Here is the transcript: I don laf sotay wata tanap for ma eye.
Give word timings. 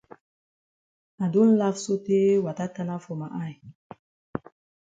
I 1.23 1.25
don 1.33 1.47
laf 1.59 1.75
sotay 1.85 2.31
wata 2.45 2.65
tanap 2.75 3.01
for 3.03 3.15
ma 3.21 3.27
eye. 3.45 3.55